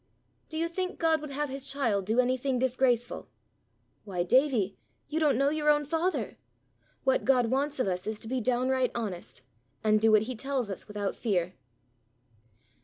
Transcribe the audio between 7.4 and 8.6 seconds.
wants of us is to be